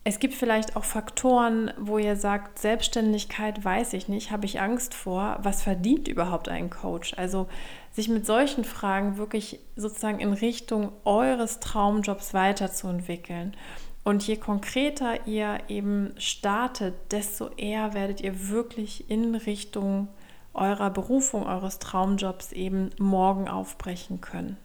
Es 0.03 0.17
gibt 0.17 0.34
vielleicht 0.34 0.75
auch 0.75 0.84
Faktoren, 0.84 1.72
wo 1.77 2.00
ihr 2.00 2.15
sagt, 2.15 2.58
Selbstständigkeit 2.58 3.63
weiß 3.63 3.93
ich 3.93 4.08
nicht, 4.08 4.31
habe 4.31 4.48
ich 4.48 4.60
Angst 4.60 4.96
vor. 4.96 5.38
Was 5.43 5.62
verdient 5.62 6.08
überhaupt 6.08 6.50
ein 6.50 6.72
Coach? 6.72 7.13
Also 7.17 7.48
sich 7.91 8.10
mit 8.10 8.25
solchen 8.25 8.63
Fragen 8.63 9.17
wirklich 9.17 9.60
sozusagen 9.75 10.20
in 10.20 10.34
Richtung 10.34 10.91
eures 11.05 11.60
Traumjobs 11.60 12.34
weiterzuentwickeln. 12.34 13.55
Und 14.03 14.25
je 14.25 14.38
konkreter 14.38 15.27
ihr 15.27 15.60
eben 15.67 16.15
startet, 16.17 16.96
desto 17.12 17.50
eher 17.50 17.93
werdet 17.93 18.22
ihr 18.22 18.50
wirklich 18.50 19.08
in 19.12 19.36
Richtung 19.36 20.08
eurer 20.55 20.89
Berufung, 20.89 21.46
eures 21.46 21.77
Traumjobs 21.77 22.53
eben 22.53 22.89
morgen 22.98 23.48
aufbrechen 23.48 24.20
können. 24.20 24.58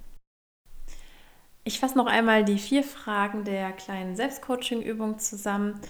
Ich 1.67 1.81
fasse 1.81 1.99
noch 1.99 2.07
einmal 2.07 2.45
die 2.45 2.59
vier 2.59 2.85
Fragen 2.85 3.43
der 3.43 3.73
kleinen 3.73 4.15
Selbstcoaching-Übung 4.15 5.19
zusammen. 5.19 5.81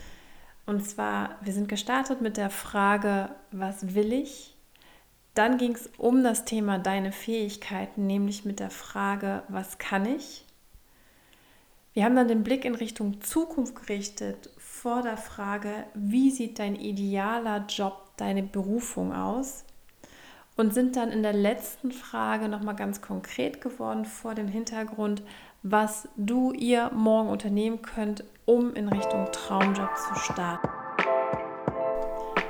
Und 0.64 0.88
zwar, 0.88 1.36
wir 1.42 1.52
sind 1.52 1.68
gestartet 1.68 2.22
mit 2.22 2.38
der 2.38 2.48
Frage, 2.48 3.28
was 3.52 3.94
will 3.94 4.14
ich? 4.14 4.56
Dann 5.34 5.58
ging 5.58 5.74
es 5.74 5.90
um 5.98 6.24
das 6.24 6.46
Thema 6.46 6.78
deine 6.78 7.12
Fähigkeiten, 7.12 8.06
nämlich 8.06 8.46
mit 8.46 8.58
der 8.58 8.70
Frage, 8.70 9.42
was 9.48 9.76
kann 9.76 10.06
ich? 10.06 10.46
Wir 11.92 12.04
haben 12.04 12.16
dann 12.16 12.28
den 12.28 12.42
Blick 12.42 12.64
in 12.64 12.74
Richtung 12.74 13.20
Zukunft 13.20 13.76
gerichtet 13.76 14.48
vor 14.56 15.02
der 15.02 15.18
Frage, 15.18 15.84
wie 15.92 16.30
sieht 16.30 16.58
dein 16.58 16.76
idealer 16.76 17.66
Job, 17.68 18.12
deine 18.16 18.42
Berufung 18.42 19.12
aus? 19.12 19.66
und 20.56 20.72
sind 20.72 20.96
dann 20.96 21.12
in 21.12 21.22
der 21.22 21.34
letzten 21.34 21.92
Frage 21.92 22.48
nochmal 22.48 22.76
ganz 22.76 23.02
konkret 23.02 23.60
geworden 23.60 24.04
vor 24.04 24.34
dem 24.34 24.48
Hintergrund, 24.48 25.22
was 25.62 26.08
du 26.16 26.52
ihr 26.52 26.90
morgen 26.94 27.28
unternehmen 27.28 27.82
könnt, 27.82 28.24
um 28.44 28.74
in 28.74 28.88
Richtung 28.88 29.26
Traumjob 29.32 29.90
zu 29.96 30.14
starten. 30.20 30.68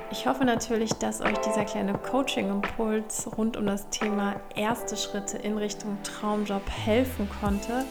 Ich 0.09 0.25
hoffe 0.25 0.45
natürlich, 0.45 0.93
dass 0.93 1.21
euch 1.21 1.37
dieser 1.39 1.65
kleine 1.65 1.93
Coaching-Impuls 1.93 3.29
rund 3.37 3.57
um 3.57 3.65
das 3.65 3.89
Thema 3.89 4.39
erste 4.55 4.95
Schritte 4.95 5.37
in 5.37 5.57
Richtung 5.57 5.97
Traumjob 6.03 6.67
helfen 6.69 7.29
konnte, 7.41 7.85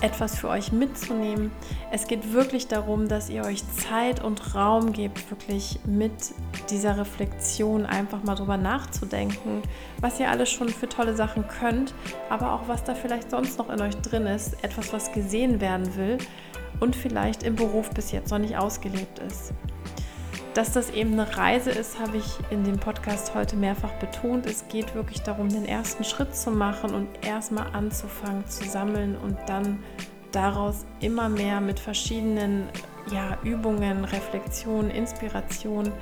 etwas 0.00 0.38
für 0.38 0.48
euch 0.48 0.72
mitzunehmen. 0.72 1.50
Es 1.90 2.06
geht 2.06 2.32
wirklich 2.32 2.68
darum, 2.68 3.08
dass 3.08 3.30
ihr 3.30 3.44
euch 3.44 3.62
Zeit 3.70 4.22
und 4.22 4.54
Raum 4.54 4.92
gebt, 4.92 5.30
wirklich 5.30 5.78
mit 5.86 6.12
dieser 6.70 6.98
Reflexion 6.98 7.86
einfach 7.86 8.22
mal 8.22 8.34
drüber 8.34 8.56
nachzudenken, 8.56 9.62
was 10.00 10.20
ihr 10.20 10.30
alles 10.30 10.50
schon 10.50 10.68
für 10.68 10.88
tolle 10.88 11.14
Sachen 11.14 11.46
könnt, 11.48 11.94
aber 12.28 12.52
auch 12.52 12.68
was 12.68 12.84
da 12.84 12.94
vielleicht 12.94 13.30
sonst 13.30 13.58
noch 13.58 13.70
in 13.70 13.80
euch 13.80 13.96
drin 13.96 14.26
ist, 14.26 14.62
etwas, 14.62 14.92
was 14.92 15.12
gesehen 15.12 15.60
werden 15.60 15.96
will 15.96 16.18
und 16.80 16.94
vielleicht 16.94 17.42
im 17.42 17.56
Beruf 17.56 17.90
bis 17.90 18.12
jetzt 18.12 18.30
noch 18.30 18.38
nicht 18.38 18.56
ausgelebt 18.56 19.18
ist. 19.20 19.52
Dass 20.56 20.72
das 20.72 20.88
eben 20.88 21.12
eine 21.12 21.36
Reise 21.36 21.68
ist, 21.70 21.98
habe 22.00 22.16
ich 22.16 22.38
in 22.48 22.64
dem 22.64 22.78
Podcast 22.78 23.34
heute 23.34 23.56
mehrfach 23.56 23.92
betont. 23.98 24.46
Es 24.46 24.66
geht 24.68 24.94
wirklich 24.94 25.20
darum, 25.20 25.50
den 25.50 25.66
ersten 25.66 26.02
Schritt 26.02 26.34
zu 26.34 26.50
machen 26.50 26.94
und 26.94 27.26
erstmal 27.26 27.66
anzufangen 27.74 28.46
zu 28.46 28.64
sammeln 28.64 29.18
und 29.18 29.36
dann 29.46 29.84
daraus 30.32 30.86
immer 31.00 31.28
mehr 31.28 31.60
mit 31.60 31.78
verschiedenen 31.78 32.70
ja, 33.12 33.36
Übungen, 33.44 34.06
Reflexionen, 34.06 34.90
Inspirationen 34.90 35.92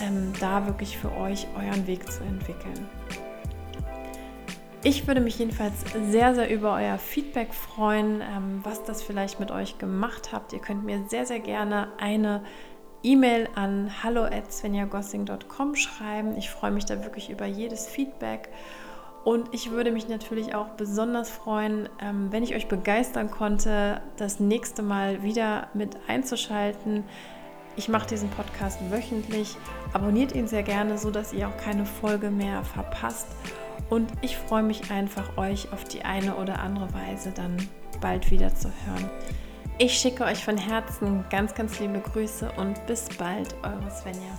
ähm, 0.00 0.32
da 0.40 0.66
wirklich 0.66 0.98
für 0.98 1.12
euch 1.12 1.46
euren 1.54 1.86
Weg 1.86 2.10
zu 2.10 2.24
entwickeln. 2.24 2.88
Ich 4.82 5.06
würde 5.06 5.20
mich 5.20 5.38
jedenfalls 5.38 5.74
sehr, 6.10 6.34
sehr 6.34 6.50
über 6.50 6.74
euer 6.74 6.98
Feedback 6.98 7.54
freuen, 7.54 8.20
ähm, 8.20 8.62
was 8.64 8.82
das 8.82 9.00
vielleicht 9.00 9.38
mit 9.38 9.52
euch 9.52 9.78
gemacht 9.78 10.32
habt. 10.32 10.52
Ihr 10.52 10.58
könnt 10.58 10.84
mir 10.84 11.04
sehr, 11.06 11.24
sehr 11.24 11.38
gerne 11.38 11.92
eine 11.98 12.42
E-Mail 13.02 13.48
an 13.54 13.90
hallo@svenjagossing.com 14.02 15.74
schreiben. 15.74 16.36
Ich 16.36 16.50
freue 16.50 16.70
mich 16.70 16.84
da 16.84 17.02
wirklich 17.02 17.30
über 17.30 17.46
jedes 17.46 17.86
Feedback. 17.86 18.48
Und 19.24 19.54
ich 19.54 19.70
würde 19.70 19.92
mich 19.92 20.08
natürlich 20.08 20.54
auch 20.54 20.70
besonders 20.70 21.30
freuen, 21.30 21.88
ähm, 22.00 22.32
wenn 22.32 22.42
ich 22.42 22.54
euch 22.54 22.66
begeistern 22.66 23.30
konnte, 23.30 24.00
das 24.16 24.40
nächste 24.40 24.82
Mal 24.82 25.22
wieder 25.22 25.68
mit 25.74 25.96
einzuschalten. 26.08 27.04
Ich 27.76 27.88
mache 27.88 28.08
diesen 28.08 28.30
Podcast 28.30 28.80
wöchentlich. 28.90 29.56
Abonniert 29.92 30.34
ihn 30.34 30.48
sehr 30.48 30.62
gerne, 30.62 30.98
so 30.98 31.10
dass 31.10 31.32
ihr 31.32 31.48
auch 31.48 31.56
keine 31.56 31.86
Folge 31.86 32.30
mehr 32.30 32.64
verpasst. 32.64 33.28
Und 33.88 34.10
ich 34.22 34.36
freue 34.36 34.62
mich 34.62 34.90
einfach, 34.90 35.36
euch 35.36 35.72
auf 35.72 35.84
die 35.84 36.04
eine 36.04 36.36
oder 36.36 36.58
andere 36.60 36.92
Weise 36.92 37.30
dann 37.30 37.56
bald 38.00 38.30
wieder 38.30 38.54
zu 38.54 38.68
hören. 38.68 39.10
Ich 39.84 39.98
schicke 39.98 40.22
euch 40.22 40.44
von 40.44 40.56
Herzen 40.56 41.24
ganz, 41.28 41.56
ganz 41.56 41.80
liebe 41.80 41.98
Grüße 41.98 42.52
und 42.56 42.86
bis 42.86 43.08
bald, 43.18 43.52
eure 43.64 43.90
Svenja. 43.90 44.38